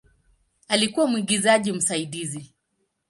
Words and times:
Alikuwa 0.67 1.07
mwigizaji 1.07 1.71
msaidizi. 1.73 2.53